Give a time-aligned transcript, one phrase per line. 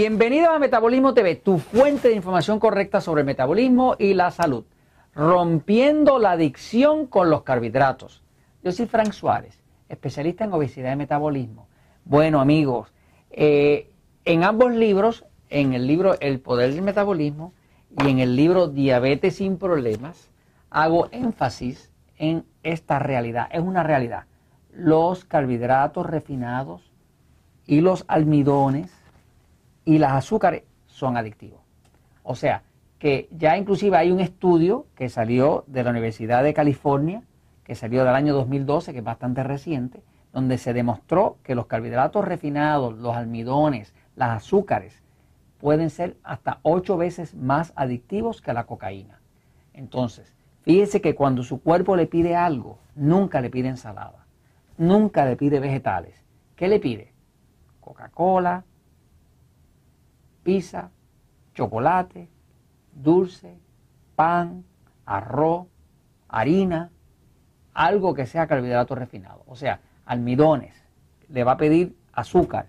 [0.00, 4.64] Bienvenido a Metabolismo TV, tu fuente de información correcta sobre el metabolismo y la salud,
[5.12, 8.22] rompiendo la adicción con los carbohidratos.
[8.62, 11.66] Yo soy Frank Suárez, especialista en obesidad y metabolismo.
[12.04, 12.92] Bueno amigos,
[13.32, 13.90] eh,
[14.24, 17.52] en ambos libros, en el libro El Poder del Metabolismo
[18.00, 20.30] y en el libro Diabetes sin Problemas,
[20.70, 23.48] hago énfasis en esta realidad.
[23.50, 24.26] Es una realidad.
[24.72, 26.88] Los carbohidratos refinados
[27.66, 28.97] y los almidones
[29.88, 31.60] y las azúcares son adictivos.
[32.22, 32.62] O sea,
[32.98, 37.22] que ya inclusive hay un estudio que salió de la Universidad de California,
[37.64, 42.22] que salió del año 2012, que es bastante reciente, donde se demostró que los carbohidratos
[42.22, 45.02] refinados, los almidones, las azúcares,
[45.58, 49.22] pueden ser hasta ocho veces más adictivos que la cocaína.
[49.72, 54.26] Entonces, fíjese que cuando su cuerpo le pide algo, nunca le pide ensalada,
[54.76, 56.22] nunca le pide vegetales.
[56.56, 57.14] ¿Qué le pide?
[57.80, 58.64] Coca-Cola,
[60.48, 60.92] pizza,
[61.52, 62.30] chocolate,
[62.90, 63.58] dulce,
[64.16, 64.64] pan,
[65.04, 65.66] arroz,
[66.26, 66.90] harina,
[67.74, 69.42] algo que sea carbohidrato refinado.
[69.46, 70.74] O sea, almidones,
[71.28, 72.68] le va a pedir azúcar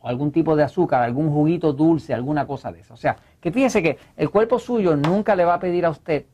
[0.00, 2.94] o algún tipo de azúcar, algún juguito dulce, alguna cosa de eso.
[2.94, 6.26] O sea, que fíjese que el cuerpo suyo nunca le va a pedir a usted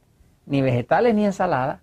[0.47, 1.83] ni vegetales ni ensalada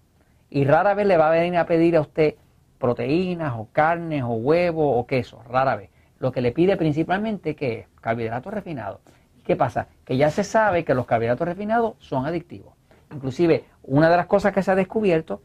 [0.50, 2.34] y rara vez le va a venir a pedir a usted
[2.80, 5.93] proteínas o carnes o huevos o queso, rara vez
[6.24, 9.02] lo que le pide principalmente que es carbohidratos refinados.
[9.44, 9.90] ¿Qué pasa?
[10.06, 12.74] Que ya se sabe que los carbohidratos refinados son adictivos.
[13.14, 15.42] Inclusive, una de las cosas que se ha descubierto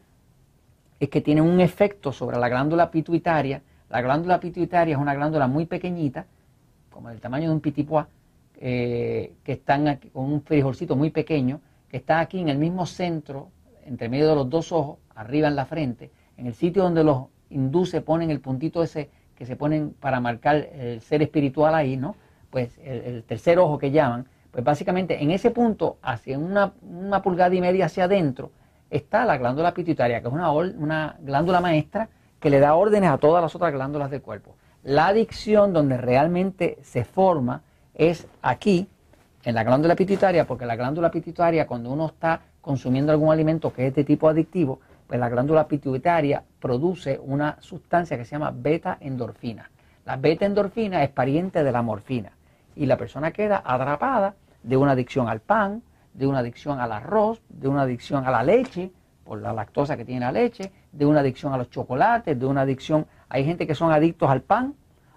[0.97, 3.61] es que tienen un efecto sobre la glándula pituitaria.
[3.89, 6.27] La glándula pituitaria es una glándula muy pequeñita,
[6.89, 8.07] como del tamaño de un pitipuá,
[8.55, 13.49] eh, que están con un frijolcito muy pequeño, que está aquí en el mismo centro,
[13.83, 17.25] entre medio de los dos ojos, arriba en la frente, en el sitio donde los
[17.49, 22.17] induce ponen el puntito ese que se ponen para marcar el ser espiritual ahí, ¿no?
[22.49, 26.73] Pues el, tercer ojo que llaman, pues básicamente en ese punto, hacia una,
[27.23, 28.51] pulgada y media hacia adentro,
[28.89, 32.09] está la glándula pituitaria, que es una, una glándula maestra
[32.41, 34.55] que le da órdenes a todas las otras glándulas del cuerpo.
[34.83, 37.61] La adicción donde realmente se forma
[37.93, 38.89] es aquí,
[39.45, 43.87] en la glándula pituitaria, porque la glándula pituitaria cuando uno está consumiendo algún alimento que
[43.87, 49.71] es de tipo adictivo, pues la glándula pituitaria produce una sustancia que se llama beta-endorfina.
[50.05, 52.31] La beta-endorfina es pariente de la morfina
[52.75, 55.81] y la persona queda atrapada de una adicción al pan,
[56.13, 58.91] de una adicción al arroz, de una adicción a la leche,
[59.23, 62.61] por la lactosa que tiene la leche, de una adicción a los chocolates, de una
[62.61, 63.07] adicción...
[63.29, 64.75] Hay gente que son adictos al pan,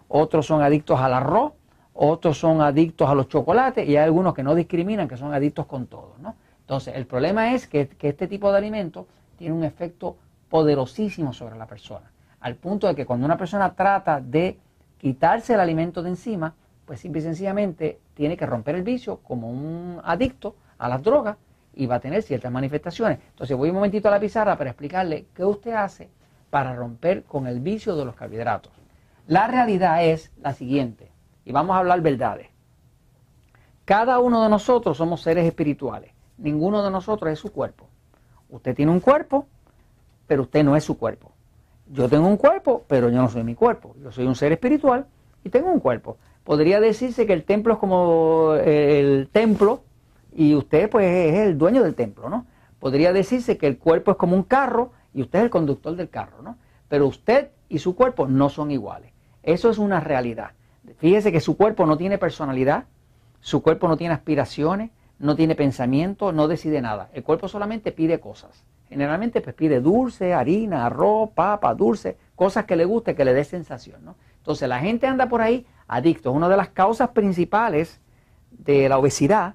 [0.09, 1.53] otros son adictos al arroz,
[1.93, 5.67] otros son adictos a los chocolates y hay algunos que no discriminan, que son adictos
[5.67, 6.15] con todo.
[6.19, 6.35] ¿no?
[6.61, 9.05] Entonces, el problema es que, que este tipo de alimentos
[9.43, 14.21] tiene un efecto poderosísimo sobre la persona, al punto de que cuando una persona trata
[14.21, 14.57] de
[14.99, 16.55] quitarse el alimento de encima,
[16.87, 21.39] pues simple y sencillamente tiene que romper el vicio como un adicto a las drogas
[21.75, 23.19] y va a tener ciertas manifestaciones.
[23.31, 26.09] Entonces voy un momentito a la pizarra para explicarle qué usted hace
[26.49, 28.73] para romper con el vicio de los carbohidratos.
[29.27, 31.11] La realidad es la siguiente,
[31.45, 32.47] y vamos a hablar verdades.
[33.85, 37.89] Cada uno de nosotros somos seres espirituales, ninguno de nosotros es su cuerpo.
[38.53, 39.47] Usted tiene un cuerpo,
[40.27, 41.33] pero usted no es su cuerpo.
[41.91, 43.97] Yo tengo un cuerpo, pero yo no soy mi cuerpo.
[44.03, 45.07] Yo soy un ser espiritual
[45.43, 46.19] y tengo un cuerpo.
[46.45, 49.83] Podría decirse que el templo es como eh, el templo
[50.35, 52.47] y usted pues es el dueño del templo, ¿no?
[52.79, 56.11] Podría decirse que el cuerpo es como un carro y usted es el conductor del
[56.11, 56.57] carro, ¿no?
[56.89, 59.13] Pero usted y su cuerpo no son iguales.
[59.43, 60.51] Eso es una realidad.
[60.99, 62.85] Fíjese que su cuerpo no tiene personalidad,
[63.41, 64.91] su cuerpo no tiene aspiraciones,
[65.23, 67.09] no tiene pensamiento, no decide nada.
[67.13, 68.65] El cuerpo solamente pide cosas.
[68.89, 73.45] Generalmente pues pide dulce, harina, arroz, papa, dulce, cosas que le guste, que le dé
[73.45, 74.05] sensación.
[74.05, 74.17] ¿no?
[74.39, 76.33] Entonces la gente anda por ahí adicto.
[76.33, 78.01] Una de las causas principales
[78.51, 79.55] de la obesidad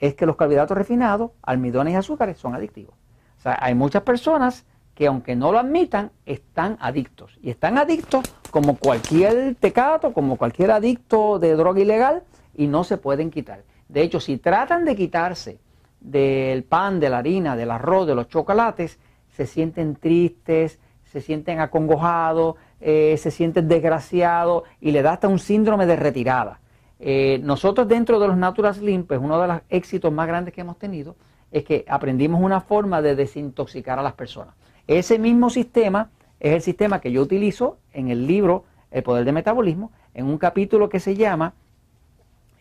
[0.00, 2.94] es que los carbohidratos refinados, almidones y azúcares son adictivos.
[3.38, 7.38] O sea, hay muchas personas que aunque no lo admitan, están adictos.
[7.40, 12.22] Y están adictos como cualquier tecato, como cualquier adicto de droga ilegal,
[12.54, 13.62] y no se pueden quitar.
[13.92, 15.58] De hecho, si tratan de quitarse
[16.00, 18.98] del pan, de la harina, del arroz, de los chocolates,
[19.30, 25.40] se sienten tristes, se sienten acongojados, eh, se sienten desgraciados y le da hasta un
[25.40, 26.60] síndrome de retirada.
[27.00, 30.60] Eh, nosotros dentro de los Natural Slim, pues uno de los éxitos más grandes que
[30.60, 31.16] hemos tenido
[31.50, 34.54] es que aprendimos una forma de desintoxicar a las personas.
[34.86, 39.34] Ese mismo sistema es el sistema que yo utilizo en el libro El Poder del
[39.34, 41.54] Metabolismo, en un capítulo que se llama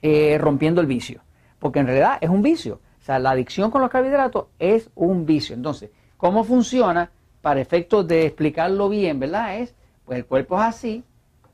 [0.02, 1.22] eh, rompiendo el vicio.
[1.60, 2.80] Porque en realidad es un vicio.
[3.00, 5.56] O sea, la adicción con los carbohidratos es un vicio.
[5.56, 7.12] Entonces, ¿cómo funciona?
[7.42, 9.60] Para efectos de explicarlo bien, ¿verdad?
[9.60, 9.76] Es,
[10.06, 11.04] pues el cuerpo es así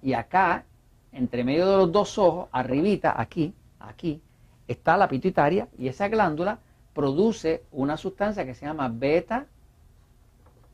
[0.01, 0.65] y acá,
[1.11, 4.21] entre medio de los dos ojos, arribita, aquí, aquí,
[4.67, 6.59] está la pituitaria y esa glándula
[6.93, 9.45] produce una sustancia que se llama beta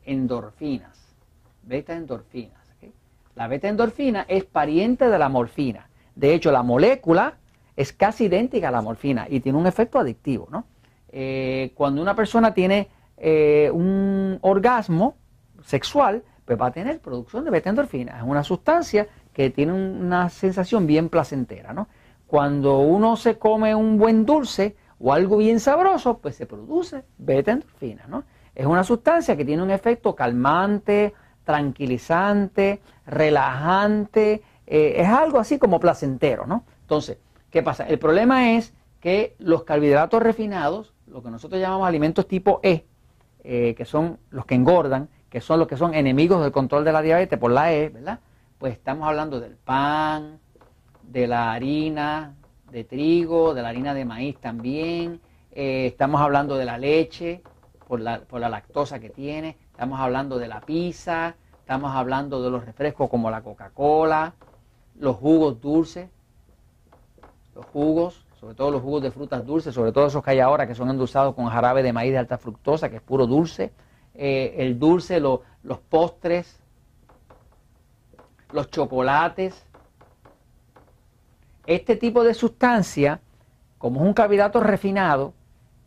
[0.04, 1.14] endorfinas.
[1.62, 2.62] Beta endorfinas.
[3.34, 5.88] La beta endorfina es pariente de la morfina.
[6.14, 7.38] De hecho, la molécula
[7.76, 10.48] es casi idéntica a la morfina y tiene un efecto adictivo.
[10.50, 10.64] ¿no?
[11.08, 15.16] Eh, cuando una persona tiene eh, un orgasmo
[15.64, 18.18] sexual, pues va a tener producción de beta endorfina.
[18.18, 21.72] Es una sustancia que tiene una sensación bien placentera.
[21.72, 21.88] ¿no?
[22.26, 27.52] Cuando uno se come un buen dulce o algo bien sabroso, pues se produce beta
[27.52, 28.04] endorfina.
[28.08, 28.24] ¿no?
[28.54, 31.14] Es una sustancia que tiene un efecto calmante,
[31.44, 36.64] tranquilizante, relajante, eh, es algo así como placentero, ¿no?
[36.82, 37.18] Entonces,
[37.52, 37.86] ¿qué pasa?
[37.86, 42.86] El problema es que los carbohidratos refinados, lo que nosotros llamamos alimentos tipo E,
[43.44, 46.92] eh, que son los que engordan, que son los que son enemigos del control de
[46.92, 48.18] la diabetes por la E, ¿verdad?
[48.58, 50.40] Pues estamos hablando del pan,
[51.02, 52.34] de la harina
[52.70, 55.20] de trigo, de la harina de maíz también,
[55.52, 57.42] eh, estamos hablando de la leche
[57.86, 62.50] por la, por la lactosa que tiene, estamos hablando de la pizza, estamos hablando de
[62.50, 64.34] los refrescos como la Coca-Cola,
[64.98, 66.08] los jugos dulces,
[67.72, 70.74] jugos, sobre todo los jugos de frutas dulces, sobre todo esos que hay ahora que
[70.74, 73.72] son endulzados con jarabe de maíz de alta fructosa, que es puro dulce,
[74.14, 75.40] eh, el dulce, los
[75.88, 76.60] postres,
[78.52, 79.64] los chocolates.
[81.66, 83.20] Este tipo de sustancia,
[83.78, 85.32] como es un carbohidrato refinado,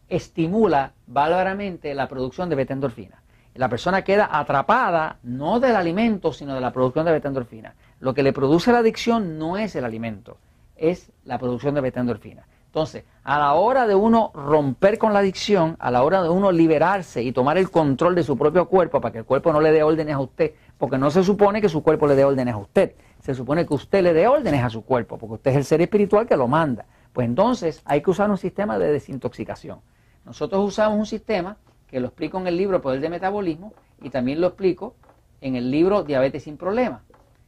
[0.08, 3.22] estimula bárbaramente la producción de beta-endorfina.
[3.56, 7.76] La persona queda atrapada no del alimento, sino de la producción de beta-endorfina.
[8.00, 10.38] Lo que le produce la adicción no es el alimento,
[10.75, 12.48] es la producción de beta-endorfina.
[12.68, 16.51] Entonces, a la hora de uno romper con la adicción, a la hora de uno
[16.51, 19.72] liberarse y tomar el control de su propio cuerpo para que el cuerpo no le
[19.72, 22.57] dé órdenes a usted, porque no se supone que su cuerpo le dé órdenes a
[22.57, 25.63] usted, se supone que usted le dé órdenes a su cuerpo, porque usted es el
[25.63, 26.86] ser espiritual que lo manda.
[27.13, 29.80] Pues entonces hay que usar un sistema de desintoxicación.
[30.25, 31.56] Nosotros usamos un sistema
[31.88, 34.95] que lo explico en el libro Poder de Metabolismo y también lo explico
[35.39, 37.04] en el libro Diabetes sin Problemas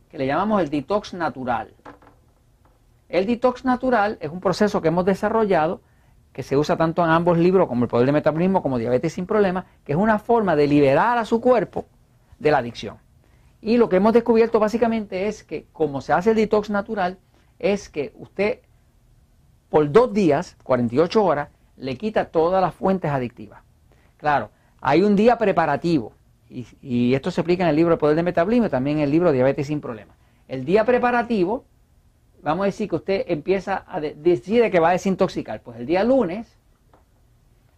[0.09, 1.73] que le llamamos el detox natural.
[3.09, 5.81] El detox natural es un proceso que hemos desarrollado,
[6.33, 9.25] que se usa tanto en ambos libros como el poder de metabolismo como diabetes sin
[9.25, 11.85] problemas, que es una forma de liberar a su cuerpo
[12.37, 12.97] de la adicción.
[13.61, 17.17] Y lo que hemos descubierto básicamente es que como se hace el detox natural,
[17.59, 18.59] es que usted
[19.69, 23.61] por dos días, 48 horas, le quita todas las fuentes adictivas.
[24.17, 24.49] Claro,
[24.81, 26.13] hay un día preparativo,
[26.49, 29.11] y, esto se explica en el libro El Poder del Metabolismo y también en el
[29.11, 30.15] libro Diabetes sin Problemas.
[30.47, 31.65] El día preparativo,
[32.47, 35.61] vamos a decir que usted empieza a decide que va a desintoxicar.
[35.61, 36.57] Pues el día lunes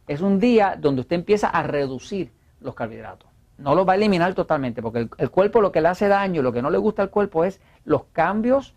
[0.07, 2.31] es un día donde usted empieza a reducir
[2.62, 3.30] los carbohidratos.
[3.57, 6.42] No los va a eliminar totalmente, porque el, el cuerpo lo que le hace daño,
[6.42, 8.74] lo que no le gusta al cuerpo es los cambios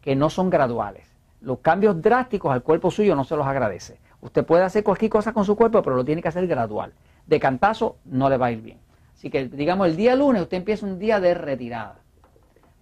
[0.00, 1.08] que no son graduales.
[1.40, 3.98] Los cambios drásticos al cuerpo suyo no se los agradece.
[4.20, 6.92] Usted puede hacer cualquier cosa con su cuerpo, pero lo tiene que hacer gradual.
[7.26, 8.78] De cantazo no le va a ir bien.
[9.14, 11.96] Así que, digamos, el día lunes usted empieza un día de retirada.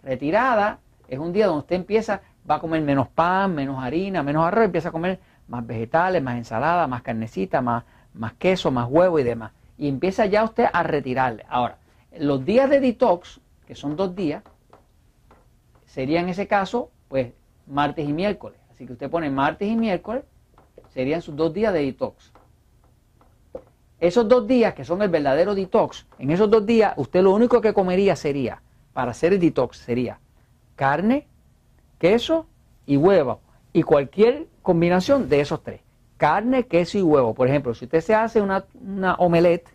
[0.02, 4.44] Retirada es un día donde usted empieza, va a comer menos pan, menos harina, menos
[4.44, 7.84] arroz, empieza a comer más vegetales, más ensalada, más carnecita, más,
[8.14, 9.52] más queso, más huevo y demás.
[9.76, 11.44] Y empieza ya usted a retirarle.
[11.48, 11.78] Ahora,
[12.18, 14.42] los días de detox, que son dos días,
[15.86, 17.32] serían en ese caso, pues,
[17.66, 18.58] martes y miércoles.
[18.70, 20.24] Así que usted pone martes y miércoles,
[20.88, 22.32] serían sus dos días de detox.
[24.00, 27.60] Esos dos días, que son el verdadero detox, en esos dos días usted lo único
[27.60, 30.18] que comería sería, para hacer el detox, sería
[30.76, 31.26] carne,
[31.98, 32.46] queso
[32.86, 33.40] y huevo.
[33.72, 35.80] Y cualquier combinación de esos tres.
[36.16, 37.34] Carne, queso y huevo.
[37.34, 39.68] Por ejemplo, si usted se hace una, una omelette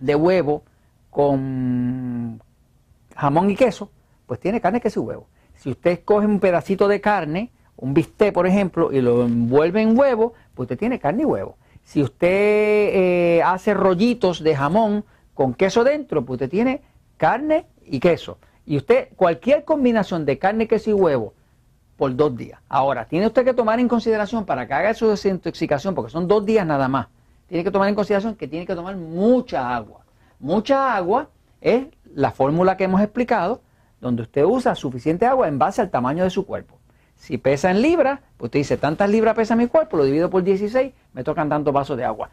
[0.00, 0.62] de huevo
[1.10, 2.40] con
[3.14, 3.90] jamón y queso,
[4.26, 5.26] pues tiene carne, queso y huevo.
[5.54, 9.98] Si usted coge un pedacito de carne, un bistec, por ejemplo, y lo envuelve en
[9.98, 11.56] huevo, pues usted tiene carne y huevo.
[11.84, 16.82] Si usted eh, hace rollitos de jamón con queso dentro, pues usted tiene
[17.16, 18.38] carne y queso.
[18.66, 21.34] Y usted, cualquier combinación de carne, queso y huevo
[21.96, 22.60] por dos días.
[22.68, 26.44] Ahora, tiene usted que tomar en consideración para que haga su desintoxicación, porque son dos
[26.44, 27.06] días nada más,
[27.46, 30.04] tiene que tomar en consideración que tiene que tomar mucha agua.
[30.40, 31.30] Mucha agua
[31.60, 33.62] es la fórmula que hemos explicado,
[34.00, 36.78] donde usted usa suficiente agua en base al tamaño de su cuerpo.
[37.14, 40.42] Si pesa en libras, pues usted dice, tantas libras pesa mi cuerpo, lo divido por
[40.42, 42.30] 16, me tocan tantos vasos de agua.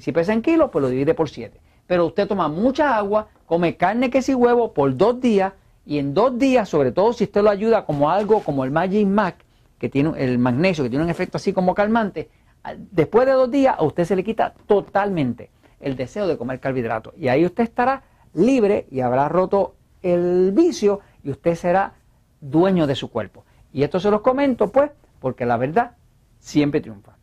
[0.00, 1.60] Si pesa en kilos, pues lo divide por 7.
[1.88, 5.54] Pero usted toma mucha agua, come carne, queso y huevo por dos días,
[5.84, 9.06] y en dos días, sobre todo si usted lo ayuda como algo como el Magic
[9.08, 9.36] Mac,
[9.78, 12.28] que tiene el magnesio, que tiene un efecto así como calmante,
[12.90, 17.14] después de dos días a usted se le quita totalmente el deseo de comer carbohidratos.
[17.16, 18.02] Y ahí usted estará
[18.34, 21.94] libre y habrá roto el vicio y usted será
[22.40, 23.44] dueño de su cuerpo.
[23.72, 24.90] Y esto se los comento, pues,
[25.20, 25.92] porque la verdad
[26.38, 27.17] siempre triunfa.